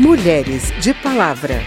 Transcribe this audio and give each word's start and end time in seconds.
Mulheres 0.00 0.72
de 0.80 0.94
Palavra. 0.94 1.60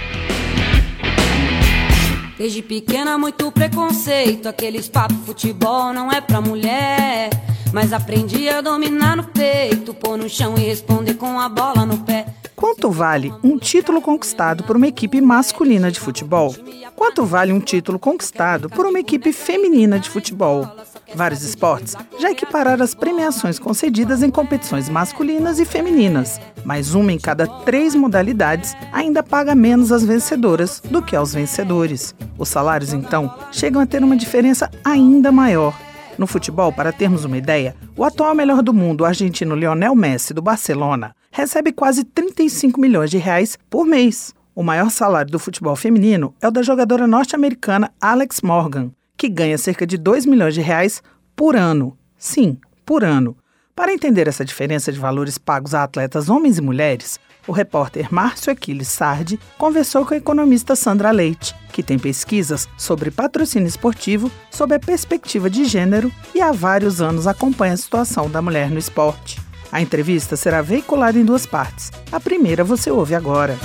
Desde 2.36 2.64
pequena, 2.64 3.16
muito 3.16 3.52
preconceito. 3.52 4.50
Aqueles 4.50 4.90
papo 4.90 5.14
futebol 5.24 5.94
não 5.94 6.12
é 6.12 6.20
pra 6.20 6.42
mulher. 6.42 7.30
Mas 7.72 7.94
aprendi 7.94 8.50
a 8.50 8.60
dominar 8.60 9.16
no 9.16 9.24
peito, 9.24 9.94
pôr 9.94 10.18
no 10.18 10.28
chão 10.28 10.56
e 10.58 10.62
responder 10.62 11.14
com 11.14 11.40
a 11.40 11.48
bola 11.48 11.86
no 11.86 12.00
pé. 12.00 12.26
Quanto 12.56 12.90
vale 12.90 13.32
um 13.44 13.60
título 13.60 14.02
conquistado 14.02 14.64
por 14.64 14.78
uma 14.78 14.88
equipe 14.88 15.22
masculina 15.22 15.92
de 15.92 16.00
futebol? 16.00 16.56
Quanto 16.96 17.24
vale 17.26 17.54
um 17.54 17.60
título 17.60 18.00
conquistado 18.00 18.68
por 18.68 18.88
uma 18.88 19.00
equipe 19.00 19.32
feminina 19.32 20.00
de 20.00 20.10
futebol? 20.10 20.68
Vários 21.16 21.44
esportes 21.44 21.96
já 22.20 22.32
equipararam 22.32 22.84
as 22.84 22.96
premiações 22.96 23.60
concedidas 23.60 24.24
em 24.24 24.32
competições 24.32 24.90
masculinas 24.90 25.60
e 25.60 25.66
femininas, 25.66 26.42
mas 26.66 26.96
uma 26.96 27.12
em 27.12 27.20
cada 27.20 27.46
três 27.46 27.94
modalidades 27.94 28.76
ainda 28.92 29.22
paga 29.22 29.54
menos 29.54 29.92
às 29.92 30.04
vencedoras 30.04 30.80
do 30.80 31.02
que 31.02 31.16
aos 31.16 31.34
vencedores. 31.34 32.16
Os 32.38 32.50
salários, 32.50 32.94
então, 32.94 33.34
chegam 33.52 33.82
a 33.82 33.86
ter 33.86 34.04
uma 34.04 34.18
diferença 34.18 34.70
ainda 34.84 35.32
maior. 35.32 35.78
No 36.18 36.28
futebol, 36.28 36.72
para 36.72 36.92
termos 36.92 37.26
uma 37.26 37.38
ideia, 37.38 37.76
o 37.96 38.04
atual 38.04 38.36
melhor 38.36 38.62
do 38.62 38.74
mundo, 38.74 39.02
o 39.02 39.06
argentino 39.06 39.56
Lionel 39.56 39.96
Messi, 39.96 40.34
do 40.34 40.42
Barcelona, 40.42 41.16
recebe 41.32 41.72
quase 41.72 42.04
35 42.04 42.80
milhões 42.80 43.10
de 43.10 43.18
reais 43.18 43.58
por 43.70 43.86
mês. 43.86 44.34
O 44.56 44.62
maior 44.62 44.92
salário 44.92 45.32
do 45.32 45.40
futebol 45.40 45.76
feminino 45.76 46.34
é 46.40 46.48
o 46.48 46.52
da 46.52 46.62
jogadora 46.62 47.08
norte-americana 47.08 47.92
Alex 48.00 48.42
Morgan, 48.42 48.92
que 49.24 49.30
ganha 49.30 49.58
cerca 49.58 49.88
de 49.88 49.98
2 49.98 50.26
milhões 50.26 50.54
de 50.54 50.60
reais 50.60 51.02
por 51.34 51.56
ano. 51.56 51.98
Sim, 52.18 52.58
por 52.86 53.06
ano. 53.06 53.38
Para 53.74 53.94
entender 53.94 54.28
essa 54.28 54.44
diferença 54.44 54.92
de 54.92 55.00
valores 55.00 55.38
pagos 55.38 55.74
a 55.74 55.82
atletas 55.82 56.28
homens 56.28 56.58
e 56.58 56.62
mulheres, 56.62 57.22
o 57.48 57.54
repórter 57.54 58.14
Márcio 58.14 58.52
Aquiles 58.52 58.90
Sardi 58.90 59.40
conversou 59.58 60.06
com 60.06 60.14
a 60.14 60.18
economista 60.18 60.76
Sandra 60.76 61.10
Leite, 61.10 61.56
que 61.72 61.82
tem 61.82 61.98
pesquisas 61.98 62.68
sobre 62.78 63.12
patrocínio 63.12 63.66
esportivo 63.66 64.30
sob 64.52 64.76
a 64.76 64.80
perspectiva 64.80 65.50
de 65.50 65.64
gênero 65.64 66.12
e 66.36 66.42
há 66.42 66.52
vários 66.52 67.00
anos 67.00 67.26
acompanha 67.26 67.76
a 67.76 67.78
situação 67.78 68.30
da 68.30 68.42
mulher 68.42 68.70
no 68.70 68.78
esporte. 68.78 69.40
A 69.72 69.82
entrevista 69.82 70.36
será 70.36 70.62
veiculada 70.62 71.18
em 71.18 71.24
duas 71.24 71.46
partes. 71.46 71.94
A 72.12 72.20
primeira 72.20 72.62
você 72.62 72.92
ouve 72.92 73.16
agora. 73.16 73.58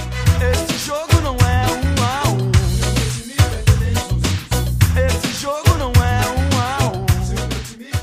Esse 0.52 0.67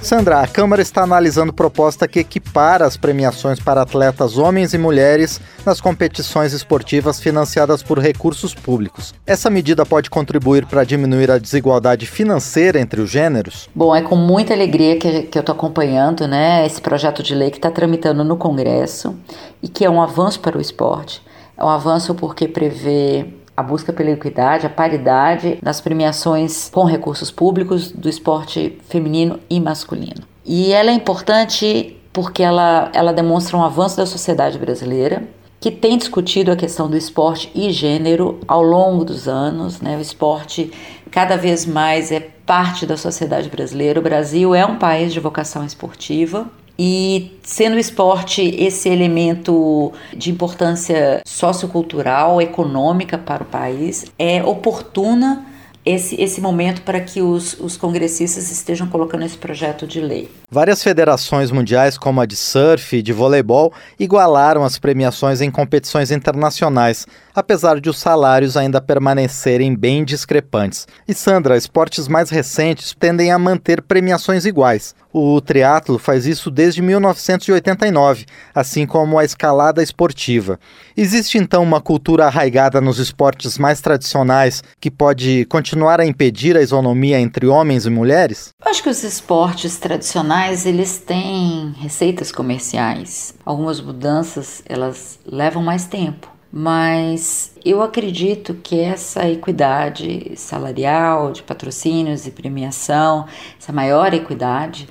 Sandra, 0.06 0.42
a 0.42 0.48
Câmara 0.48 0.84
está 0.84 1.02
analisando 1.02 1.52
proposta 1.52 2.08
que 2.08 2.20
equipara 2.20 2.86
as 2.86 2.96
premiações 2.96 3.60
para 3.60 3.82
atletas 3.82 4.38
homens 4.38 4.72
e 4.76 4.78
mulheres 4.78 5.42
nas 5.66 5.82
competições 5.82 6.54
esportivas 6.54 7.20
financiadas 7.20 7.82
por 7.82 7.98
recursos 7.98 8.54
públicos. 8.54 9.16
Essa 9.26 9.50
medida 9.50 9.84
pode 9.84 10.12
contribuir 10.12 10.68
para 10.68 10.84
diminuir 10.84 11.32
a 11.32 11.40
desigualdade 11.40 12.06
financeira 12.06 12.80
entre 12.80 13.02
os 13.02 13.10
gêneros? 13.10 13.68
Bom, 13.74 13.96
é 13.96 14.04
com 14.04 14.16
muita 14.16 14.54
alegria 14.54 15.00
que, 15.00 15.24
que 15.24 15.40
eu 15.40 15.42
estou 15.42 15.56
acompanhando 15.56 16.28
né, 16.28 16.64
esse 16.68 16.80
projeto 16.80 17.24
de 17.24 17.34
lei 17.34 17.50
que 17.50 17.58
está 17.58 17.72
tramitando 17.72 18.24
no 18.24 18.38
Congresso 18.38 19.16
e 19.64 19.68
que 19.68 19.84
é 19.84 19.90
um 19.90 20.00
avanço 20.00 20.40
para 20.40 20.56
o 20.56 20.62
esporte. 20.62 21.20
É 21.58 21.66
um 21.66 21.70
avanço 21.70 22.14
porque 22.14 22.48
prevê 22.48 23.26
a 23.56 23.64
busca 23.64 23.94
pela 23.94 24.12
equidade, 24.12 24.66
a 24.66 24.70
paridade 24.70 25.58
nas 25.62 25.80
premiações 25.80 26.70
com 26.74 26.84
recursos 26.84 27.32
públicos 27.32 27.92
do 27.92 28.10
esporte 28.10 28.78
feminino 28.90 29.40
e 29.50 29.60
masculino. 29.60 30.24
E 30.46 30.72
ela 30.72 30.92
é 30.92 30.94
importante 30.94 31.98
porque 32.12 32.44
ela, 32.44 32.90
ela 32.94 33.14
demonstra 33.14 33.58
um 33.58 33.64
avanço 33.64 33.98
da 33.98 34.06
sociedade 34.06 34.58
brasileira, 34.58 35.24
que 35.60 35.72
tem 35.72 35.98
discutido 35.98 36.52
a 36.52 36.56
questão 36.56 36.90
do 36.90 36.96
esporte 36.96 37.52
e 37.56 37.72
gênero 37.72 38.40
ao 38.48 38.62
longo 38.62 39.04
dos 39.04 39.28
anos. 39.28 39.82
Né? 39.82 39.98
O 39.98 40.02
esporte 40.02 40.72
cada 41.10 41.36
vez 41.36 41.66
mais 41.66 42.12
é 42.12 42.20
parte 42.20 42.86
da 42.86 42.96
sociedade 42.96 43.50
brasileira. 43.50 44.00
O 44.00 44.04
Brasil 44.04 44.54
é 44.54 44.66
um 44.66 44.78
país 44.78 45.12
de 45.12 45.20
vocação 45.20 45.66
esportiva 45.66 46.48
e 46.78 47.32
sendo 47.42 47.76
o 47.76 47.80
esporte 47.80 48.42
esse 48.42 48.90
elemento 48.90 49.94
de 50.16 50.32
importância 50.32 51.22
sociocultural, 51.26 52.42
econômica 52.42 53.18
para 53.18 53.44
o 53.44 53.46
país, 53.46 54.06
é 54.20 54.44
oportuna 54.44 55.46
esse, 55.86 56.20
esse 56.20 56.42
momento 56.42 56.82
para 56.82 57.00
que 57.00 57.22
os, 57.22 57.54
os 57.60 57.78
congressistas 57.78 58.52
estejam 58.52 58.88
colocando 58.88 59.24
esse 59.24 59.38
projeto 59.38 59.86
de 59.86 60.02
lei. 60.02 60.30
Várias 60.56 60.82
federações 60.82 61.52
mundiais, 61.52 61.98
como 61.98 62.22
a 62.22 62.26
de 62.26 62.38
surf 62.38 62.96
e 62.96 63.02
de 63.02 63.12
voleibol, 63.12 63.74
igualaram 64.00 64.64
as 64.64 64.80
premiações 64.80 65.42
em 65.42 65.52
competições 65.52 66.12
internacionais, 66.12 67.06
apesar 67.36 67.82
de 67.82 67.90
os 67.90 67.98
salários 68.00 68.56
ainda 68.56 68.80
permanecerem 68.80 69.76
bem 69.76 70.06
discrepantes. 70.06 70.88
E 71.06 71.14
Sandra, 71.14 71.58
esportes 71.58 72.08
mais 72.08 72.30
recentes 72.30 72.96
tendem 72.98 73.34
a 73.34 73.38
manter 73.38 73.82
premiações 73.82 74.46
iguais. 74.46 74.96
O 75.12 75.40
triatlo 75.40 75.98
faz 75.98 76.26
isso 76.26 76.52
desde 76.52 76.82
1989, 76.82 78.26
assim 78.54 78.86
como 78.86 79.18
a 79.18 79.24
escalada 79.24 79.82
esportiva. 79.82 80.60
Existe 80.96 81.38
então 81.38 81.64
uma 81.64 81.80
cultura 81.80 82.26
arraigada 82.26 82.82
nos 82.82 83.00
esportes 83.00 83.58
mais 83.58 83.80
tradicionais 83.80 84.62
que 84.80 84.92
pode 84.92 85.46
continuar 85.46 86.02
a 86.02 86.06
impedir 86.06 86.58
a 86.58 86.62
isonomia 86.62 87.18
entre 87.18 87.48
homens 87.48 87.86
e 87.86 87.90
mulheres? 87.90 88.50
Acho 88.62 88.84
que 88.84 88.90
os 88.90 89.04
esportes 89.04 89.78
tradicionais 89.78 90.45
eles 90.52 91.00
têm 91.00 91.74
receitas 91.80 92.32
comerciais. 92.32 93.34
Algumas 93.44 93.82
mudanças 93.82 94.62
elas 94.68 95.20
levam 95.26 95.64
mais 95.64 95.86
tempo 95.86 96.36
mas 96.58 97.54
eu 97.66 97.84
acredito 97.84 98.54
que 98.54 98.80
essa 98.80 99.30
equidade 99.30 100.32
salarial, 100.38 101.34
de 101.34 101.44
patrocínios 101.44 102.26
e 102.26 102.32
premiação, 102.32 103.28
essa 103.60 103.74
maior 103.74 104.14
equidade, 104.14 104.88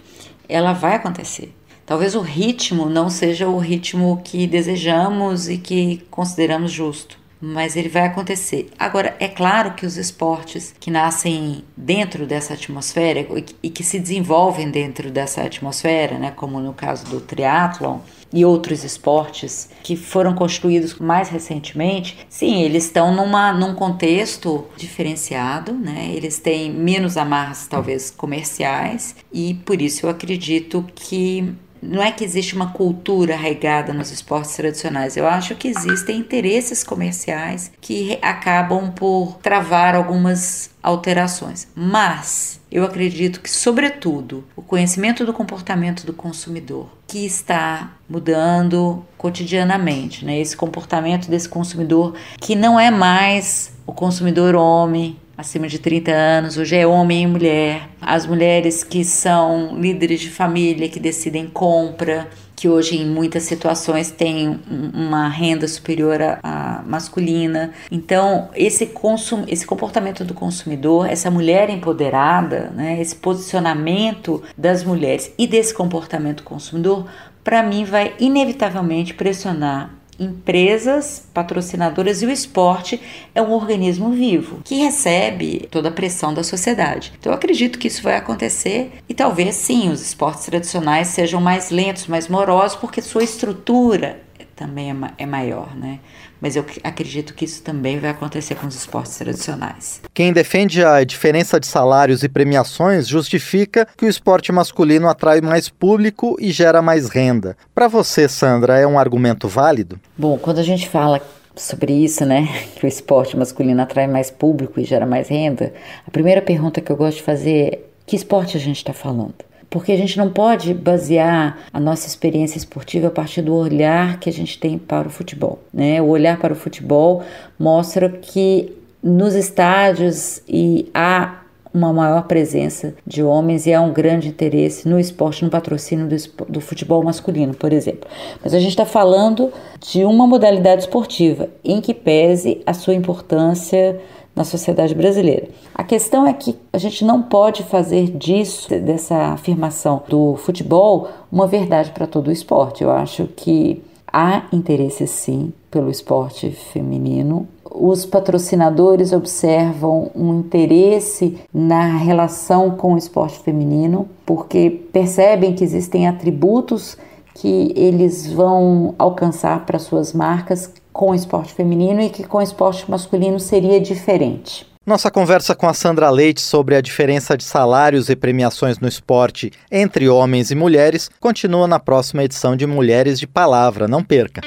ela 0.47 0.75
vai 0.75 0.97
acontecer. 0.97 1.57
Talvez 1.87 2.15
o 2.15 2.21
ritmo 2.21 2.91
não 2.91 3.09
seja 3.09 3.49
o 3.49 3.57
ritmo 3.57 4.21
que 4.23 4.47
desejamos 4.47 5.49
e 5.49 5.57
que 5.57 6.05
consideramos 6.11 6.71
justo, 6.71 7.19
mas 7.53 7.77
ele 7.77 7.89
vai 7.89 8.05
acontecer. 8.07 8.71
Agora, 8.79 9.15
é 9.21 9.29
claro 9.29 9.75
que 9.75 9.85
os 9.85 9.97
esportes 9.97 10.75
que 10.81 10.91
nascem 10.91 11.65
dentro 11.77 12.27
dessa 12.27 12.55
atmosfera 12.55 13.27
e 13.63 13.71
que 13.71 13.85
se 13.85 13.99
desenvolvem 13.99 14.71
dentro 14.71 15.11
dessa 15.11 15.43
atmosfera, 15.43 16.19
né, 16.19 16.33
como 16.35 16.59
no 16.61 16.73
caso 16.73 17.07
do 17.07 17.21
triatlon, 17.21 17.99
e 18.33 18.45
outros 18.45 18.83
esportes 18.83 19.69
que 19.85 19.95
foram 19.95 20.35
construídos 20.35 20.99
mais 20.99 21.29
recentemente, 21.29 22.27
sim, 22.29 22.63
eles 22.63 22.87
estão 22.87 23.15
numa, 23.15 23.53
num 23.53 23.75
contexto 23.75 24.67
diferenciado, 24.77 25.73
né? 25.73 26.11
Eles 26.13 26.41
têm 26.41 26.69
menos 26.69 27.17
amarras, 27.17 27.69
talvez, 27.69 28.11
comerciais, 28.11 29.15
e 29.33 29.55
por 29.65 29.81
isso 29.81 30.05
eu 30.05 30.11
acredito 30.11 30.85
que 30.97 31.55
não 31.85 32.03
é 32.03 32.11
que 32.11 32.25
existe 32.25 32.55
uma 32.55 32.73
cultura 32.73 33.35
arraigada 33.35 33.93
nos 33.93 34.11
esportes 34.11 34.57
tradicionais, 34.57 35.17
eu 35.17 35.27
acho 35.27 35.55
que 35.55 35.69
existem 35.69 36.19
interesses 36.19 36.83
comerciais 36.83 37.71
que 37.81 38.19
acabam 38.23 38.91
por 38.91 39.39
travar 39.43 39.95
algumas 39.95 40.71
alterações. 40.83 41.69
Mas 41.75 42.61
eu 42.71 42.85
acredito 42.85 43.41
que, 43.41 43.51
sobretudo, 43.51 44.45
o 44.57 44.63
conhecimento 44.63 45.25
do 45.25 45.33
comportamento 45.33 46.05
do 46.05 46.13
consumidor, 46.13 46.89
que 47.07 47.25
está 47.25 47.93
mudando 48.09 49.05
cotidianamente, 49.17 50.25
né? 50.25 50.41
Esse 50.41 50.57
comportamento 50.57 51.29
desse 51.29 51.49
consumidor 51.49 52.15
que 52.41 52.55
não 52.55 52.79
é 52.79 52.91
mais 52.91 53.73
o 53.87 53.93
consumidor 53.93 54.55
homem, 54.55 55.17
acima 55.37 55.67
de 55.69 55.79
30 55.79 56.13
anos, 56.13 56.57
hoje 56.57 56.77
é 56.77 56.87
homem 56.87 57.23
e 57.23 57.27
mulher. 57.27 57.89
As 58.01 58.27
mulheres 58.27 58.85
que 58.85 59.05
são 59.05 59.79
líderes 59.79 60.21
de 60.21 60.31
família, 60.31 60.89
que 60.89 61.01
decidem 61.01 61.47
compra, 61.47 62.29
que 62.55 62.69
hoje 62.69 62.97
em 62.97 63.07
muitas 63.07 63.43
situações 63.43 64.11
têm 64.11 64.61
uma 64.95 65.29
renda 65.29 65.67
superior 65.67 66.19
à, 66.43 66.83
masculina. 66.87 67.73
Então, 67.91 68.49
esse, 68.55 68.87
consum, 68.87 69.45
esse 69.49 69.67
comportamento 69.67 70.25
do 70.25 70.35
consumidor, 70.35 71.11
essa 71.11 71.31
mulher 71.31 71.69
empoderada, 71.69 72.71
né, 72.75 73.01
esse 73.01 73.17
posicionamento 73.17 74.43
das 74.57 74.85
mulheres 74.85 75.33
e 75.37 75.47
desse 75.47 75.75
comportamento 75.75 76.43
consumidor, 76.43 77.07
para 77.43 77.63
mim 77.63 77.85
vai 77.85 78.15
inevitavelmente 78.19 79.13
pressionar 79.13 79.91
empresas 80.19 81.27
patrocinadoras 81.33 82.23
e 82.23 82.27
o 82.27 82.31
esporte 82.31 83.01
é 83.35 83.43
um 83.43 83.53
organismo 83.53 84.11
vivo 84.11 84.61
que 84.65 84.77
recebe 84.77 85.69
toda 85.71 85.89
a 85.89 85.93
pressão 85.93 86.33
da 86.33 86.43
sociedade. 86.43 87.13
Então 87.19 87.33
eu 87.33 87.37
acredito 87.37 87.79
que 87.79 87.89
isso 87.89 88.03
vai 88.03 88.17
acontecer 88.17 88.93
e 89.09 89.15
talvez 89.15 89.55
sim 89.57 89.91
os 89.91 90.01
esportes 90.03 90.45
tradicionais 90.45 91.09
sejam 91.09 91.41
mais 91.41 91.71
lentos, 91.71 92.07
mais 92.07 92.29
morosos, 92.29 92.77
porque 92.77 93.03
sua 93.03 93.25
estrutura 93.25 94.23
também 94.55 94.91
é, 94.91 94.95
é 95.19 95.27
maior, 95.27 95.75
né? 95.77 96.01
Mas 96.41 96.57
eu 96.57 96.65
acredito 96.83 97.35
que 97.35 97.45
isso 97.45 97.63
também 97.63 97.99
vai 97.99 98.11
acontecer 98.11 98.55
com 98.55 98.67
os 98.67 98.75
esportes 98.75 99.17
tradicionais. 99.17 100.01
Quem 100.13 100.33
defende 100.33 100.85
a 100.85 101.03
diferença 101.05 101.59
de 101.59 101.67
salários 101.67 102.23
e 102.23 102.29
premiações 102.29 103.09
justifica 103.09 103.87
que 103.97 104.05
o 104.05 104.09
esporte 104.09 104.53
masculino 104.53 105.09
atrai 105.09 105.41
mais 105.41 105.69
público 105.69 106.37
e 106.39 106.51
gera 106.51 106.83
mais 106.83 107.09
renda. 107.09 107.57
Para 107.75 107.89
você, 107.89 108.29
Sandra, 108.29 108.79
é 108.79 108.87
um 108.87 108.99
argumento 108.99 109.49
válido? 109.49 109.99
Bom, 110.17 110.39
quando 110.39 110.59
a 110.59 110.63
gente 110.63 110.89
fala 110.89 111.21
sobre 111.57 111.93
isso, 111.93 112.25
né? 112.25 112.49
Que 112.77 112.85
o 112.85 112.89
esporte 112.89 113.37
masculino 113.37 113.81
atrai 113.83 114.07
mais 114.07 114.31
público 114.31 114.81
e 114.81 114.85
gera 114.85 115.07
mais 115.07 115.29
renda. 115.29 115.73
A 116.07 116.11
primeira 116.11 116.43
pergunta 116.43 116.81
que 116.81 116.91
eu 116.91 116.97
gosto 116.97 117.19
de 117.19 117.23
fazer 117.23 117.57
é: 117.57 117.79
que 118.07 118.17
esporte 118.17 118.57
a 118.57 118.61
gente 118.61 118.79
está 118.79 118.93
falando? 118.93 119.35
Porque 119.75 119.91
a 119.91 119.97
gente 119.97 120.17
não 120.17 120.31
pode 120.31 120.73
basear 120.73 121.59
a 121.73 121.81
nossa 121.81 122.07
experiência 122.07 122.57
esportiva 122.57 123.09
a 123.09 123.11
partir 123.11 123.43
do 123.43 123.53
olhar 123.53 124.21
que 124.21 124.31
a 124.31 124.33
gente 124.33 124.57
tem 124.57 124.79
para 124.79 125.09
o 125.09 125.11
futebol. 125.11 125.59
Né? 125.73 126.01
O 126.01 126.07
olhar 126.07 126.39
para 126.39 126.53
o 126.53 126.57
futebol 126.57 127.25
mostra 127.59 128.09
que 128.09 128.73
nos 129.03 129.35
estádios 129.35 130.41
e 130.49 130.89
há 130.95 131.41
uma 131.75 131.93
maior 131.93 132.23
presença 132.29 132.95
de 133.05 133.21
homens 133.21 133.67
e 133.67 133.75
há 133.75 133.81
um 133.81 133.93
grande 133.93 134.29
interesse 134.29 134.89
no 134.89 134.97
esporte, 134.97 135.45
no 135.45 135.51
patrocínio 135.51 136.07
do, 136.07 136.45
do 136.49 136.61
futebol 136.61 137.03
masculino, 137.03 137.53
por 137.53 137.73
exemplo. 137.73 138.09
Mas 138.45 138.55
a 138.55 138.61
gente 138.61 138.71
está 138.71 138.87
falando 138.87 139.53
de 139.81 140.05
uma 140.05 140.25
modalidade 140.25 140.83
esportiva 140.83 141.49
em 141.65 141.81
que 141.81 141.93
pese 141.93 142.63
a 142.65 142.73
sua 142.73 142.95
importância 142.95 144.01
na 144.35 144.45
sociedade 144.45 144.95
brasileira. 144.95 145.49
A 145.75 145.85
questão 145.85 146.27
é 146.27 146.33
que 146.33 146.57
a 146.73 146.79
gente 146.79 147.05
não 147.05 147.23
pode 147.23 147.63
fazer 147.63 148.11
disso, 148.11 148.69
dessa 148.81 149.33
afirmação 149.33 150.03
do 150.09 150.37
futebol, 150.37 151.09
uma 151.31 151.47
verdade 151.47 151.91
para 151.91 152.07
todo 152.07 152.29
o 152.29 152.33
esporte. 152.33 152.83
Eu 152.83 152.91
acho 152.91 153.27
que 153.37 153.83
há 154.13 154.45
interesse 154.53 155.07
sim 155.07 155.53
pelo 155.71 155.91
esporte 155.91 156.51
feminino. 156.51 157.49
Os 157.65 158.07
patrocinadores 158.07 159.13
observam 159.13 160.11
um 160.15 160.39
interesse 160.39 161.39
na 161.53 161.97
relação 161.97 162.71
com 162.71 162.95
o 162.95 162.99
esporte 162.99 163.41
feminino, 163.41 164.09
porque 164.25 164.71
percebem 164.93 165.55
que 165.55 165.65
existem 165.65 166.07
atributos 166.07 166.97
que 167.35 167.73
eles 167.75 168.33
vão 168.33 168.95
alcançar 168.97 169.67
para 169.67 169.81
suas 169.81 170.13
marcas 170.13 170.73
com 170.95 171.11
o 171.11 171.15
esporte 171.15 171.53
feminino 171.53 172.01
e 172.01 172.09
que 172.09 172.23
com 172.23 172.39
o 172.39 172.43
esporte 172.43 172.89
masculino 172.89 173.41
seria 173.41 173.81
diferente. 173.81 174.65
Nossa 174.87 175.11
conversa 175.11 175.55
com 175.55 175.67
a 175.67 175.75
Sandra 175.75 176.09
Leite 176.09 176.41
sobre 176.41 176.77
a 176.77 176.81
diferença 176.81 177.37
de 177.37 177.43
salários 177.43 178.09
e 178.09 178.15
premiações 178.15 178.79
no 178.79 178.87
esporte 178.87 179.51
entre 179.73 180.09
homens 180.09 180.51
e 180.51 180.55
mulheres 180.55 181.11
continua 181.19 181.67
na 181.67 181.81
próxima 181.81 182.23
edição 182.23 182.55
de 182.55 182.67
Mulheres 182.67 183.19
de 183.19 183.27
Palavra. 183.27 183.89
Não 183.89 184.05
perca! 184.05 184.43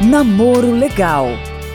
Namoro 0.00 0.70
Legal. 0.70 1.26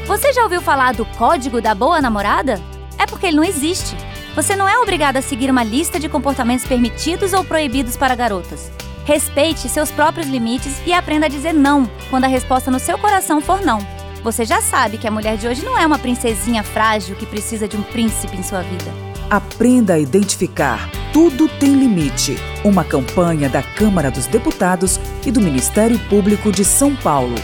Você 0.07 0.33
já 0.33 0.43
ouviu 0.43 0.61
falar 0.61 0.93
do 0.93 1.05
Código 1.05 1.61
da 1.61 1.75
Boa 1.75 2.01
Namorada? 2.01 2.59
É 2.97 3.05
porque 3.05 3.27
ele 3.27 3.37
não 3.37 3.43
existe. 3.43 3.95
Você 4.33 4.55
não 4.55 4.67
é 4.67 4.79
obrigada 4.79 5.19
a 5.19 5.21
seguir 5.21 5.51
uma 5.51 5.63
lista 5.63 5.99
de 5.99 6.09
comportamentos 6.09 6.65
permitidos 6.65 7.33
ou 7.33 7.43
proibidos 7.43 7.95
para 7.95 8.15
garotas. 8.15 8.71
Respeite 9.03 9.69
seus 9.69 9.91
próprios 9.91 10.27
limites 10.27 10.81
e 10.87 10.93
aprenda 10.93 11.27
a 11.27 11.29
dizer 11.29 11.53
não 11.53 11.85
quando 12.09 12.23
a 12.23 12.27
resposta 12.27 12.71
no 12.71 12.79
seu 12.79 12.97
coração 12.97 13.39
for 13.39 13.61
não. 13.61 13.94
Você 14.25 14.43
já 14.43 14.59
sabe 14.59 14.97
que 14.97 15.07
a 15.07 15.11
mulher 15.11 15.37
de 15.37 15.47
hoje 15.47 15.63
não 15.63 15.77
é 15.77 15.85
uma 15.85 15.99
princesinha 15.99 16.63
frágil 16.63 17.15
que 17.15 17.27
precisa 17.27 17.67
de 17.67 17.77
um 17.77 17.83
príncipe 17.83 18.35
em 18.35 18.41
sua 18.41 18.63
vida. 18.63 18.91
Aprenda 19.29 19.93
a 19.93 19.99
identificar. 19.99 20.89
Tudo 21.13 21.47
tem 21.47 21.75
limite. 21.75 22.35
Uma 22.63 22.83
campanha 22.83 23.47
da 23.47 23.61
Câmara 23.61 24.09
dos 24.09 24.25
Deputados 24.25 24.99
e 25.23 25.31
do 25.31 25.39
Ministério 25.39 25.99
Público 26.09 26.51
de 26.51 26.65
São 26.65 26.95
Paulo. 26.95 27.35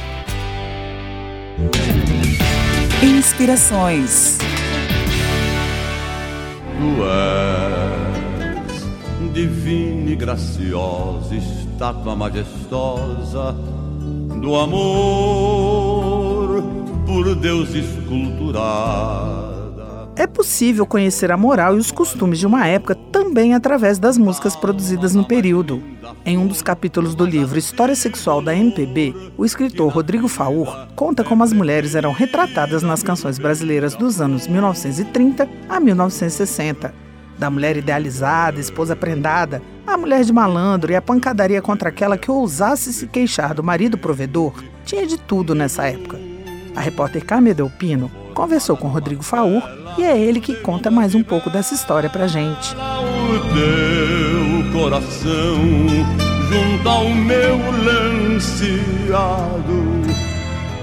Inspirações. 3.03 4.39
Tu 6.79 7.03
és 8.65 9.31
divina 9.31 10.09
e 10.09 10.15
graciosa, 10.15 11.35
estátua 11.35 12.15
majestosa 12.15 13.55
do 14.41 14.55
amor 14.55 15.70
por 17.11 17.35
Deus 17.35 17.75
esculturada. 17.75 18.71
É 20.15 20.25
possível 20.25 20.85
conhecer 20.85 21.29
a 21.29 21.35
moral 21.35 21.75
e 21.75 21.79
os 21.79 21.91
costumes 21.91 22.39
de 22.39 22.47
uma 22.47 22.65
época 22.65 22.95
também 22.95 23.53
através 23.53 23.99
das 23.99 24.17
músicas 24.17 24.55
produzidas 24.55 25.13
no 25.13 25.25
período. 25.25 25.83
Em 26.25 26.37
um 26.37 26.47
dos 26.47 26.61
capítulos 26.61 27.13
do 27.13 27.25
livro 27.25 27.59
História 27.59 27.95
Sexual 27.95 28.41
da 28.41 28.55
MPB, 28.55 29.13
o 29.37 29.43
escritor 29.43 29.91
Rodrigo 29.91 30.29
Faur 30.29 30.87
conta 30.95 31.21
como 31.21 31.43
as 31.43 31.51
mulheres 31.51 31.95
eram 31.95 32.13
retratadas 32.13 32.81
nas 32.81 33.03
canções 33.03 33.37
brasileiras 33.37 33.93
dos 33.93 34.21
anos 34.21 34.47
1930 34.47 35.49
a 35.67 35.81
1960. 35.81 36.93
Da 37.37 37.49
mulher 37.49 37.75
idealizada, 37.75 38.57
esposa 38.57 38.95
prendada, 38.95 39.61
a 39.85 39.97
mulher 39.97 40.23
de 40.23 40.31
malandro 40.31 40.93
e 40.93 40.95
a 40.95 41.01
pancadaria 41.01 41.61
contra 41.61 41.89
aquela 41.89 42.17
que 42.17 42.31
ousasse 42.31 42.93
se 42.93 43.05
queixar 43.05 43.53
do 43.53 43.61
marido 43.61 43.97
provedor, 43.97 44.53
tinha 44.85 45.05
de 45.05 45.17
tudo 45.17 45.53
nessa 45.53 45.85
época. 45.87 46.30
A 46.75 46.81
repórter 46.81 47.25
Carmen 47.25 47.53
Delpino 47.53 48.09
conversou 48.33 48.77
com 48.77 48.87
Rodrigo 48.87 49.23
Faur 49.23 49.61
e 49.97 50.03
é 50.03 50.17
ele 50.17 50.39
que 50.39 50.55
conta 50.55 50.89
mais 50.89 51.13
um 51.13 51.23
pouco 51.23 51.49
dessa 51.49 51.73
história 51.73 52.09
pra 52.09 52.27
gente. 52.27 52.75
O 52.75 53.39
teu 53.53 54.71
coração 54.81 55.57
junto 56.49 56.89
ao 56.89 57.09
meu 57.09 57.57
lanceado, 57.83 59.21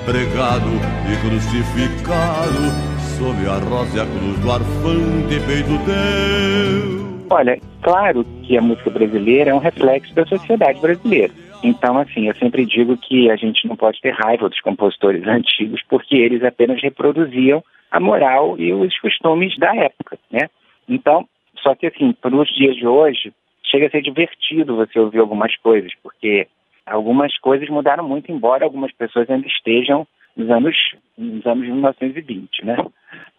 pregado 0.04 0.70
e 1.10 1.16
crucificado 1.26 2.98
sob 3.18 3.46
a 3.48 3.58
rosa 3.58 4.06
cruz 4.06 4.38
do 4.40 4.52
arfante 4.52 5.40
peito 5.46 5.78
teu. 5.84 7.08
Olha, 7.30 7.60
claro 7.82 8.24
que 8.42 8.56
a 8.56 8.62
música 8.62 8.88
brasileira 8.90 9.50
é 9.50 9.54
um 9.54 9.58
reflexo 9.58 10.14
da 10.14 10.24
sociedade 10.24 10.80
brasileira. 10.80 11.32
Então, 11.62 11.98
assim, 11.98 12.28
eu 12.28 12.34
sempre 12.36 12.64
digo 12.64 12.96
que 12.96 13.30
a 13.30 13.36
gente 13.36 13.66
não 13.66 13.76
pode 13.76 14.00
ter 14.00 14.12
raiva 14.12 14.48
dos 14.48 14.60
compositores 14.60 15.26
antigos, 15.26 15.82
porque 15.88 16.16
eles 16.16 16.42
apenas 16.42 16.80
reproduziam 16.80 17.62
a 17.90 17.98
moral 17.98 18.58
e 18.58 18.72
os 18.72 18.98
costumes 19.00 19.56
da 19.58 19.74
época, 19.74 20.18
né? 20.30 20.48
Então, 20.88 21.26
só 21.62 21.74
que 21.74 21.86
assim, 21.86 22.12
para 22.12 22.34
os 22.34 22.48
dias 22.54 22.76
de 22.76 22.86
hoje, 22.86 23.32
chega 23.64 23.86
a 23.86 23.90
ser 23.90 24.02
divertido 24.02 24.76
você 24.76 24.98
ouvir 24.98 25.18
algumas 25.18 25.56
coisas, 25.56 25.92
porque 26.02 26.46
algumas 26.86 27.36
coisas 27.38 27.68
mudaram 27.68 28.06
muito, 28.06 28.30
embora 28.30 28.64
algumas 28.64 28.92
pessoas 28.92 29.28
ainda 29.28 29.46
estejam 29.46 30.06
nos 30.36 30.50
anos, 30.50 30.76
nos 31.16 31.44
anos 31.46 31.66
1920, 31.66 32.64
né? 32.64 32.76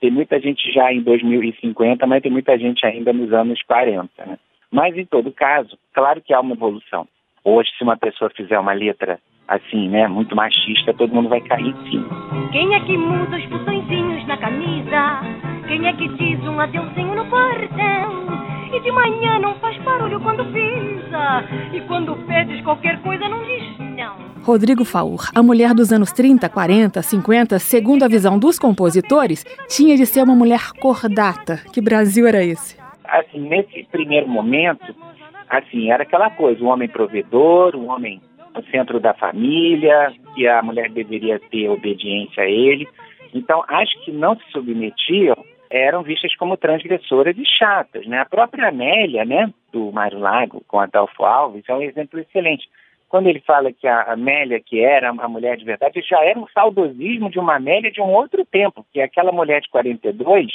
Tem 0.02 0.12
muita 0.12 0.40
gente 0.40 0.72
já 0.72 0.92
em 0.92 1.02
2050, 1.02 2.06
mas 2.06 2.22
tem 2.22 2.32
muita 2.32 2.58
gente 2.58 2.86
ainda 2.86 3.14
nos 3.14 3.32
anos 3.32 3.62
40, 3.64 4.26
né? 4.26 4.38
Mas, 4.72 4.96
em 4.98 5.06
todo 5.06 5.32
caso, 5.32 5.78
claro 5.94 6.22
que 6.22 6.34
há 6.34 6.40
uma 6.40 6.54
evolução. 6.54 7.08
Hoje, 7.44 7.70
se 7.78 7.84
uma 7.84 7.98
pessoa 7.98 8.30
fizer 8.36 8.60
uma 8.60 8.74
letra 8.74 9.20
assim, 9.48 9.90
né, 9.90 10.08
muito 10.08 10.36
machista, 10.36 10.94
todo 10.94 11.14
mundo 11.14 11.30
vai 11.30 11.42
cair 11.42 11.68
em 11.68 11.90
cima. 11.90 12.08
Quem 12.52 12.74
é 12.76 12.80
que 12.82 12.96
muda 12.98 13.36
os 13.36 13.46
botõezinhos 13.46 14.28
na 14.28 14.38
camisa? 14.38 15.22
Quem 15.68 15.88
é 15.88 15.94
que 15.94 16.08
diz 16.10 16.40
um 16.44 16.60
adeuzinho 16.60 17.16
no 17.16 17.26
portão? 17.26 18.40
E 18.72 18.80
de 18.82 18.92
manhã 18.92 19.40
não 19.40 19.56
faz 19.56 19.76
barulho 19.78 20.20
quando 20.20 20.46
pisa. 20.54 21.44
E 21.74 21.82
quando 21.88 22.16
pedes 22.28 22.62
qualquer 22.64 23.02
coisa 23.02 23.28
não 23.28 23.44
diz 23.44 23.80
não. 23.80 24.30
Rodrigo 24.44 24.86
Faur, 24.86 25.30
a 25.34 25.42
mulher 25.42 25.74
dos 25.74 25.92
anos 25.92 26.12
30, 26.12 26.48
40, 26.48 27.02
50, 27.02 27.60
segundo 27.60 28.04
a 28.04 28.08
visão 28.08 28.38
dos 28.38 28.60
compositores, 28.60 29.44
tinha 29.68 29.98
de 29.98 30.06
ser 30.06 30.24
uma 30.24 30.36
mulher 30.36 30.72
cordata. 30.80 31.58
Que 31.74 31.82
Brasil 31.82 32.28
era 32.28 32.44
esse? 32.44 32.78
Assim, 33.06 33.40
nesse 33.40 33.86
primeiro 33.92 34.28
momento, 34.28 34.96
assim, 35.50 35.92
era 35.92 36.04
aquela 36.04 36.30
coisa, 36.30 36.64
o 36.64 36.68
um 36.68 36.70
homem 36.70 36.88
provedor, 36.88 37.76
o 37.76 37.80
um 37.80 37.90
homem 37.90 38.22
no 38.56 38.64
centro 38.66 39.00
da 39.00 39.14
família, 39.14 40.14
que 40.36 40.48
a 40.48 40.62
mulher 40.62 40.90
deveria 40.90 41.40
ter 41.40 41.70
obediência 41.70 42.44
a 42.44 42.50
ele. 42.50 42.88
Então, 43.34 43.64
as 43.68 43.92
que 44.04 44.12
não 44.12 44.36
se 44.36 44.52
submetiam 44.52 45.36
eram 45.70 46.02
vistas 46.02 46.36
como 46.36 46.58
transgressoras 46.58 47.38
e 47.38 47.46
chatas, 47.46 48.06
né? 48.08 48.20
A 48.20 48.26
própria 48.26 48.70
Amélia, 48.70 49.24
né, 49.24 49.54
do 49.72 49.92
Mário 49.92 50.18
Lago, 50.18 50.64
com 50.68 50.80
Adolfo 50.80 51.24
Alves, 51.24 51.64
é 51.68 51.76
um 51.76 51.82
exemplo 51.82 52.20
excelente. 52.20 52.68
Quando 53.08 53.28
ele 53.28 53.40
fala 53.42 53.72
que 53.72 53.88
a 53.88 54.14
Amélia, 54.14 54.60
que 54.60 54.80
era 54.84 55.10
a 55.10 55.28
mulher 55.28 55.58
de 55.58 55.66
verdade, 55.66 56.02
já 56.02 56.24
era 56.24 56.40
um 56.40 56.48
saudosismo 56.48 57.30
de 57.30 57.40
uma 57.40 57.56
Amélia 57.56 57.92
de 57.92 58.02
um 58.02 58.12
outro 58.12 58.44
tempo, 58.46 58.86
que 58.92 59.00
aquela 59.00 59.32
mulher 59.32 59.62
de 59.62 59.70
42, 59.70 60.48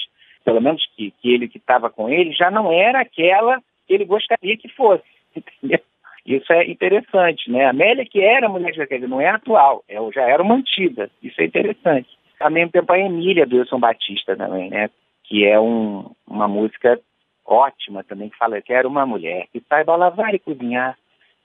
pelo 0.44 0.60
menos 0.60 0.82
que, 0.96 1.12
que 1.20 1.32
ele 1.32 1.48
que 1.48 1.58
estava 1.58 1.90
com 1.90 2.08
ele, 2.08 2.32
já 2.32 2.50
não 2.50 2.72
era 2.72 3.00
aquela 3.00 3.60
que 3.86 3.94
ele 3.94 4.04
gostaria 4.04 4.56
que 4.56 4.68
fosse, 4.68 5.04
entendeu? 5.34 5.80
Isso 6.26 6.50
é 6.52 6.64
interessante, 6.70 7.50
né? 7.50 7.66
A 7.66 7.70
Amélia, 7.70 8.06
que 8.06 8.20
era 8.20 8.48
mulher 8.48 8.72
de 8.72 8.78
verdade, 8.78 9.06
não 9.06 9.20
é 9.20 9.28
atual, 9.28 9.84
é, 9.88 9.96
já 10.12 10.22
era 10.22 10.42
uma 10.42 10.54
antiga. 10.54 11.10
Isso 11.22 11.38
é 11.40 11.44
interessante. 11.44 12.08
Ao 12.40 12.50
mesmo 12.50 12.72
tempo, 12.72 12.90
a 12.92 12.98
Emília 12.98 13.46
do 13.46 13.58
Wilson 13.58 13.78
Batista 13.78 14.34
também, 14.34 14.70
né? 14.70 14.88
Que 15.24 15.46
é 15.46 15.60
um, 15.60 16.10
uma 16.26 16.48
música 16.48 16.98
ótima 17.46 18.02
também, 18.04 18.30
que 18.30 18.38
fala 18.38 18.60
que 18.62 18.72
era 18.72 18.88
uma 18.88 19.04
mulher 19.04 19.46
que 19.52 19.62
saiba 19.68 19.96
lavar 19.96 20.34
e 20.34 20.38
cozinhar, 20.38 20.96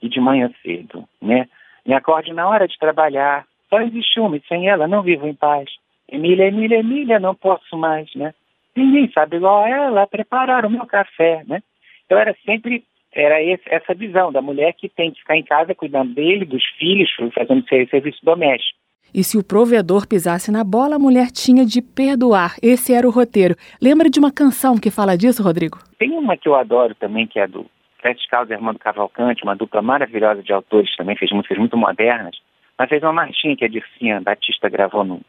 e 0.02 0.08
de 0.08 0.20
manhã 0.20 0.50
cedo, 0.64 1.08
né? 1.22 1.48
Me 1.86 1.94
acorde 1.94 2.34
na 2.34 2.48
hora 2.48 2.68
de 2.68 2.78
trabalhar, 2.78 3.46
só 3.70 3.82
existe 3.82 4.20
uma, 4.20 4.38
e 4.38 4.44
sem 4.48 4.70
ela 4.70 4.88
não 4.88 5.02
vivo 5.02 5.28
em 5.28 5.34
paz. 5.34 5.70
Emília, 6.08 6.48
Emília, 6.48 6.80
Emília, 6.80 7.20
não 7.20 7.36
posso 7.36 7.78
mais, 7.78 8.14
né? 8.16 8.34
Ninguém 8.76 9.12
sabe 9.12 9.38
igual 9.38 9.64
a 9.64 9.70
ela 9.70 10.08
preparar 10.08 10.66
o 10.66 10.70
meu 10.70 10.86
café, 10.86 11.44
né? 11.46 11.62
Então 12.10 12.18
era 12.18 12.36
sempre 12.44 12.84
era 13.14 13.42
esse, 13.42 13.64
essa 13.68 13.94
visão 13.94 14.32
da 14.32 14.42
mulher 14.42 14.74
que 14.74 14.90
tem 14.90 15.12
que 15.12 15.20
ficar 15.20 15.38
em 15.38 15.44
casa 15.44 15.76
cuidando 15.76 16.14
dele, 16.14 16.44
dos 16.44 16.64
filhos, 16.78 17.10
fazendo 17.36 17.64
serviço 17.68 18.20
doméstico. 18.24 18.80
E 19.14 19.24
se 19.24 19.38
o 19.38 19.44
provedor 19.44 20.08
pisasse 20.08 20.52
na 20.52 20.64
bola, 20.64 20.96
a 20.96 21.00
mulher 21.00 21.32
tinha 21.32 21.66
de 21.66 21.82
perdoar. 21.82 22.56
Esse 22.62 22.94
era 22.94 23.08
o 23.08 23.12
roteiro. 23.12 23.56
Lembra 23.82 24.10
de 24.10 24.20
uma 24.20 24.32
canção 24.32 24.78
que 24.78 24.92
fala 24.92 25.16
disso, 25.16 25.44
Rodrigo? 25.44 25.80
Tem 25.98 26.12
uma 26.12 26.38
que 26.38 26.48
eu 26.48 26.56
adoro 26.56 26.94
também, 26.96 27.28
que 27.28 27.40
é 27.40 27.48
do 27.48 27.66
Fred 28.00 28.20
Caldas 28.28 28.52
e 28.52 28.54
Armando 28.54 28.80
Cavalcante, 28.80 29.44
uma 29.44 29.56
dupla 29.56 29.82
maravilhosa 29.82 30.42
de 30.42 30.54
autores 30.54 30.96
também, 30.96 31.16
fez 31.16 31.32
músicas 31.32 31.58
muito 31.58 31.78
modernas, 31.78 32.36
mas 32.78 32.90
fez 32.90 33.04
uma 33.04 33.14
marchinha 33.14 33.56
que 33.56 33.66
a 33.66 33.70
Dircinha 33.70 34.22
Batista 34.22 34.70
gravou 34.70 35.04
no. 35.04 35.22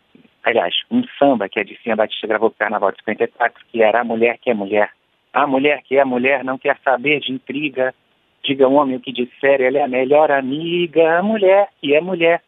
Aliás, 0.42 0.74
um 0.90 1.02
samba 1.18 1.48
que 1.48 1.60
a 1.60 1.64
Dircinha 1.64 1.96
Batista 1.96 2.26
gravou 2.26 2.50
para 2.50 2.56
o 2.56 2.58
Carnaval 2.58 2.92
de 2.92 2.98
54, 2.98 3.64
que 3.70 3.82
era 3.82 4.00
A 4.00 4.04
Mulher 4.04 4.38
que 4.40 4.50
é 4.50 4.54
Mulher. 4.54 4.90
A 5.32 5.46
mulher 5.46 5.82
que 5.82 5.96
é 5.96 6.04
mulher 6.04 6.44
não 6.44 6.58
quer 6.58 6.78
saber 6.84 7.20
de 7.20 7.32
intriga. 7.32 7.94
Diga 8.42 8.68
o 8.68 8.74
homem 8.74 8.96
o 8.96 9.00
que 9.00 9.12
disser, 9.12 9.60
ela 9.60 9.78
é 9.78 9.82
a 9.82 9.88
melhor 9.88 10.30
amiga. 10.30 11.18
A 11.18 11.22
mulher 11.22 11.68
que 11.80 11.94
é 11.94 12.00
mulher 12.00 12.42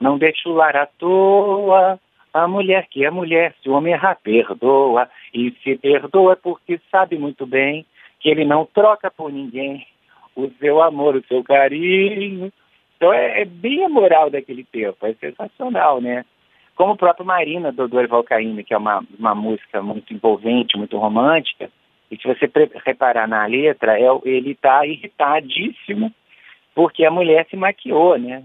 não 0.00 0.18
deixa 0.18 0.48
o 0.48 0.52
lar 0.52 0.76
à 0.76 0.86
toa. 0.86 1.98
A 2.32 2.46
mulher 2.46 2.86
que 2.88 3.04
é 3.04 3.10
mulher, 3.10 3.54
se 3.62 3.68
o 3.68 3.72
homem 3.72 3.94
errar, 3.94 4.18
perdoa. 4.22 5.08
E 5.34 5.50
se 5.62 5.76
perdoa 5.76 6.36
porque 6.36 6.80
sabe 6.90 7.18
muito 7.18 7.46
bem 7.46 7.84
que 8.20 8.28
ele 8.28 8.44
não 8.44 8.66
troca 8.66 9.10
por 9.10 9.32
ninguém 9.32 9.86
o 10.36 10.48
seu 10.60 10.80
amor, 10.82 11.16
o 11.16 11.24
seu 11.26 11.42
carinho. 11.42 12.52
Então 12.96 13.12
é, 13.12 13.42
é 13.42 13.44
bem 13.44 13.84
a 13.84 13.88
moral 13.88 14.30
daquele 14.30 14.64
tempo, 14.64 15.06
é 15.06 15.14
sensacional, 15.14 16.00
né? 16.00 16.24
Como 16.76 16.92
o 16.92 16.96
próprio 16.96 17.26
Marina, 17.26 17.72
do 17.72 17.88
Dorival 17.88 18.22
Caymmi, 18.22 18.62
que 18.62 18.72
é 18.72 18.78
uma, 18.78 19.04
uma 19.18 19.34
música 19.34 19.82
muito 19.82 20.14
envolvente, 20.14 20.76
muito 20.76 20.96
romântica, 20.96 21.70
e 22.10 22.16
se 22.16 22.26
você 22.26 22.50
reparar 22.84 23.28
na 23.28 23.44
letra, 23.46 23.98
é, 23.98 24.06
ele 24.24 24.52
está 24.52 24.86
irritadíssimo 24.86 26.12
porque 26.74 27.04
a 27.04 27.10
mulher 27.10 27.46
se 27.50 27.56
maquiou, 27.56 28.16
né? 28.18 28.44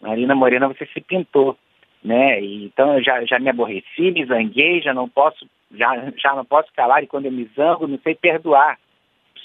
Marina 0.00 0.34
Morena, 0.34 0.68
você 0.68 0.86
se 0.86 1.00
pintou, 1.00 1.56
né? 2.02 2.40
E, 2.40 2.64
então 2.64 2.94
eu 2.94 3.04
já, 3.04 3.24
já 3.24 3.38
me 3.38 3.50
aborreci, 3.50 4.10
me 4.10 4.24
zanguei, 4.24 4.80
já 4.80 4.94
não 4.94 5.08
posso, 5.08 5.46
já, 5.74 5.94
já 6.16 6.34
não 6.34 6.44
posso 6.44 6.68
calar 6.74 7.02
e 7.02 7.06
quando 7.06 7.26
eu 7.26 7.32
me 7.32 7.48
zango, 7.56 7.86
não 7.86 7.98
sei 7.98 8.14
perdoar. 8.14 8.78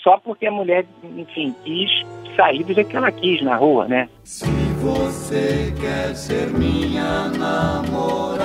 Só 0.01 0.17
porque 0.17 0.48
a 0.48 0.51
mulher, 0.51 0.86
enfim, 1.03 1.55
quis 1.63 1.89
sair 2.36 2.63
do 2.63 2.74
jeito 2.74 2.89
que 2.89 2.98
ela 2.98 3.12
quis 3.12 3.41
na 3.41 3.55
rua, 3.55 3.88
né? 3.88 4.10
Se 4.24 4.45
você 4.81 5.74
quer 5.79 6.15
ser 6.15 6.48
minha 6.48 7.29
namorada, 7.29 8.42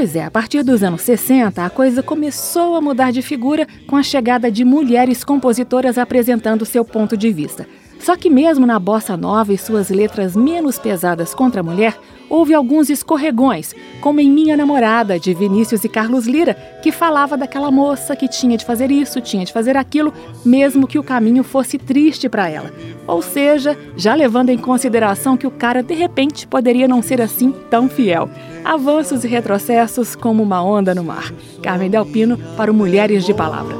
Pois 0.00 0.16
é, 0.16 0.24
a 0.24 0.30
partir 0.30 0.62
dos 0.62 0.82
anos 0.82 1.02
60, 1.02 1.62
a 1.62 1.68
coisa 1.68 2.02
começou 2.02 2.74
a 2.74 2.80
mudar 2.80 3.10
de 3.12 3.20
figura 3.20 3.66
com 3.86 3.96
a 3.96 4.02
chegada 4.02 4.50
de 4.50 4.64
mulheres 4.64 5.22
compositoras 5.22 5.98
apresentando 5.98 6.64
seu 6.64 6.82
ponto 6.82 7.18
de 7.18 7.30
vista. 7.30 7.66
Só 7.98 8.16
que, 8.16 8.30
mesmo 8.30 8.66
na 8.66 8.78
bossa 8.78 9.14
nova 9.14 9.52
e 9.52 9.58
suas 9.58 9.90
letras 9.90 10.34
menos 10.34 10.78
pesadas 10.78 11.34
contra 11.34 11.60
a 11.60 11.62
mulher, 11.62 11.98
houve 12.30 12.54
alguns 12.54 12.88
escorregões, 12.88 13.74
como 14.00 14.20
em 14.20 14.30
Minha 14.30 14.56
Namorada, 14.56 15.18
de 15.18 15.34
Vinícius 15.34 15.82
e 15.84 15.88
Carlos 15.88 16.26
Lira, 16.26 16.54
que 16.80 16.92
falava 16.92 17.36
daquela 17.36 17.70
moça 17.70 18.14
que 18.14 18.28
tinha 18.28 18.56
de 18.56 18.64
fazer 18.64 18.90
isso, 18.90 19.20
tinha 19.20 19.44
de 19.44 19.52
fazer 19.52 19.76
aquilo, 19.76 20.14
mesmo 20.44 20.86
que 20.86 20.98
o 20.98 21.02
caminho 21.02 21.42
fosse 21.42 21.76
triste 21.76 22.28
para 22.28 22.48
ela. 22.48 22.72
Ou 23.06 23.20
seja, 23.20 23.76
já 23.96 24.14
levando 24.14 24.50
em 24.50 24.56
consideração 24.56 25.36
que 25.36 25.46
o 25.46 25.50
cara 25.50 25.82
de 25.82 25.94
repente 25.94 26.46
poderia 26.46 26.86
não 26.86 27.02
ser 27.02 27.20
assim 27.20 27.52
tão 27.68 27.88
fiel. 27.88 28.30
Avanços 28.64 29.24
e 29.24 29.28
retrocessos 29.28 30.14
como 30.14 30.42
uma 30.42 30.62
onda 30.62 30.94
no 30.94 31.02
mar. 31.02 31.32
Carmen 31.62 31.90
Delpino 31.90 32.38
para 32.56 32.70
o 32.70 32.74
Mulheres 32.74 33.24
de 33.24 33.34
Palavra. 33.34 33.76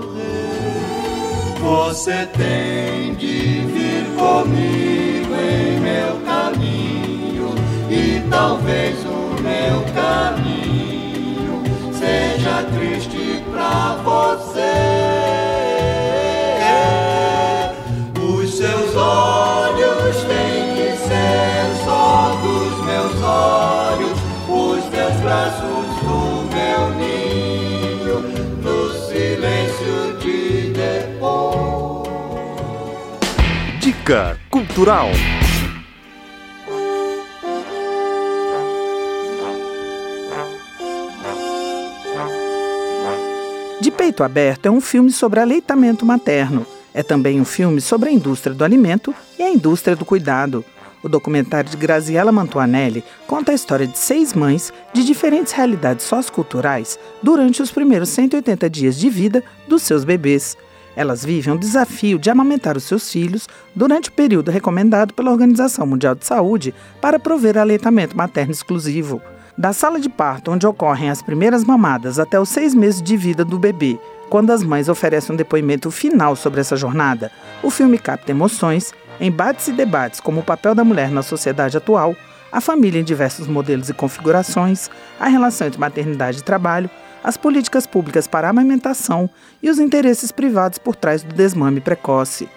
Você 1.61 2.27
tem 2.27 3.15
de 3.15 3.61
vir 3.67 4.07
comigo 4.17 5.35
em 5.35 5.81
meu 5.81 6.17
caminho 6.25 6.70
talvez 8.31 9.05
o 9.05 9.35
meu 9.43 9.83
caminho 9.93 11.63
seja 11.93 12.63
triste 12.73 13.43
pra 13.51 13.97
você. 14.05 14.61
Os 18.23 18.57
seus 18.57 18.97
olhos 18.97 20.17
têm 20.25 20.75
que 20.77 20.97
ser 20.97 21.85
só 21.85 22.39
dos 22.43 22.85
meus 22.87 23.23
olhos, 23.23 24.19
os 24.49 24.85
teus 24.85 25.15
braços 25.21 25.87
do 26.03 26.47
meu 26.55 26.91
ninho, 26.95 28.21
no 28.63 28.91
silêncio 29.09 30.17
de 30.21 30.73
depois. 30.73 32.09
Dica 33.81 34.39
Cultural. 34.49 35.11
De 43.81 43.91
Peito 43.91 44.23
Aberto 44.23 44.67
é 44.67 44.71
um 44.71 44.81
filme 44.81 45.11
sobre 45.11 45.41
aleitamento 45.41 46.05
materno. 46.05 46.67
É 46.93 47.03
também 47.03 47.41
um 47.41 47.47
filme 47.47 47.81
sobre 47.81 48.11
a 48.11 48.13
indústria 48.13 48.55
do 48.55 48.63
alimento 48.63 49.15
e 49.39 49.43
a 49.43 49.49
indústria 49.49 49.97
do 49.97 50.05
cuidado. 50.05 50.63
O 51.03 51.09
documentário 51.09 51.71
de 51.71 51.79
Graziella 51.79 52.31
Mantuanelli 52.31 53.03
conta 53.27 53.53
a 53.53 53.55
história 53.55 53.87
de 53.87 53.97
seis 53.97 54.35
mães 54.35 54.71
de 54.93 55.03
diferentes 55.03 55.55
realidades 55.55 56.05
socioculturais 56.05 56.99
durante 57.23 57.63
os 57.63 57.71
primeiros 57.71 58.11
180 58.11 58.69
dias 58.69 58.99
de 58.99 59.09
vida 59.09 59.43
dos 59.67 59.83
seus 59.83 60.05
bebês. 60.05 60.59
Elas 60.95 61.25
vivem 61.25 61.55
um 61.55 61.57
desafio 61.57 62.19
de 62.19 62.29
amamentar 62.29 62.77
os 62.77 62.85
seus 62.85 63.11
filhos 63.11 63.49
durante 63.75 64.11
o 64.11 64.13
período 64.13 64.51
recomendado 64.51 65.15
pela 65.15 65.31
Organização 65.31 65.87
Mundial 65.87 66.15
de 66.15 66.27
Saúde 66.27 66.75
para 67.01 67.19
prover 67.19 67.57
aleitamento 67.57 68.15
materno 68.15 68.53
exclusivo. 68.53 69.23
Da 69.61 69.75
sala 69.75 70.01
de 70.01 70.09
parto, 70.09 70.51
onde 70.51 70.67
ocorrem 70.67 71.11
as 71.11 71.21
primeiras 71.21 71.65
mamadas, 71.65 72.19
até 72.19 72.41
os 72.41 72.49
seis 72.49 72.75
meses 72.75 73.03
de 73.03 73.15
vida 73.15 73.45
do 73.45 73.59
bebê, 73.59 74.01
quando 74.31 74.53
as 74.53 74.63
mães 74.63 74.89
oferecem 74.89 75.35
um 75.35 75.37
depoimento 75.37 75.91
final 75.91 76.35
sobre 76.35 76.63
essa 76.63 76.77
jornada, 76.77 77.31
o 77.63 77.69
filme 77.69 77.99
capta 77.99 78.31
emoções, 78.31 78.95
embates 79.21 79.69
e 79.69 79.73
debates 79.73 80.19
como 80.19 80.41
o 80.41 80.43
papel 80.43 80.75
da 80.75 80.83
mulher 80.83 81.11
na 81.11 81.21
sociedade 81.21 81.77
atual, 81.77 82.17
a 82.51 82.59
família 82.59 83.03
em 83.03 83.05
diversos 83.05 83.47
modelos 83.47 83.91
e 83.91 83.93
configurações, 83.93 84.89
a 85.21 85.29
relação 85.29 85.67
entre 85.67 85.79
maternidade 85.79 86.39
e 86.39 86.43
trabalho, 86.43 86.89
as 87.23 87.37
políticas 87.37 87.87
públicas 87.87 88.27
para 88.27 88.47
a 88.47 88.51
amamentação 88.53 89.29
e 89.63 89.69
os 89.69 89.79
interesses 89.79 90.33
privados 90.33 90.79
por 90.79 90.97
trás 90.97 91.23
do 91.23 91.35
desmame 91.35 91.83
precoce. 91.83 92.49